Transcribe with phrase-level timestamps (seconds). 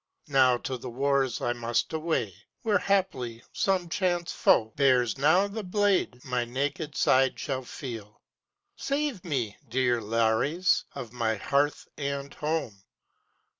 [0.29, 5.61] Now to the wars I must away, where haply some chance foe Bears now the
[5.63, 8.19] blade my naked side shall feel.
[8.75, 12.81] Save me, dear Lares of my hearth and home!